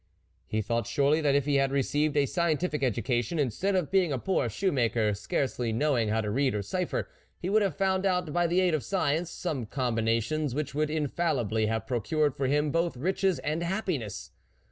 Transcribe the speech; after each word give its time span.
He 0.47 0.63
thought 0.63 0.87
surely 0.87 1.21
that 1.21 1.35
if 1.35 1.45
he 1.45 1.57
had 1.57 1.71
received 1.71 2.17
a 2.17 2.25
scientific 2.25 2.81
education, 2.81 3.37
instead 3.37 3.75
of 3.75 3.91
being 3.91 4.11
a 4.11 4.17
poor 4.17 4.49
shoemaker, 4.49 5.13
scarcely 5.13 5.71
know 5.71 5.95
ing 5.95 6.07
how 6.09 6.21
to 6.21 6.31
read 6.31 6.55
or 6.55 6.63
cypher, 6.63 7.07
he 7.37 7.51
would 7.51 7.61
have 7.61 7.77
found 7.77 8.03
out, 8.03 8.33
by 8.33 8.47
the 8.47 8.61
aid 8.61 8.73
of 8.73 8.83
science, 8.83 9.29
some 9.29 9.67
combinations 9.67 10.55
which 10.55 10.73
would 10.73 10.89
infallibly 10.89 11.67
have 11.67 11.85
procured 11.85 12.35
for 12.35 12.47
him 12.47 12.71
both 12.71 12.97
riches 12.97 13.37
and 13.37 13.61
happi 13.61 13.99
ness. 13.99 14.31